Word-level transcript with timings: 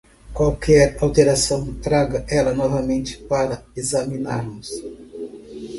Qualquer 0.33 0.97
alteração 0.99 1.75
traga 1.75 2.25
ela 2.27 2.55
novamente 2.55 3.19
para 3.25 3.63
examinarmos. 3.75 4.71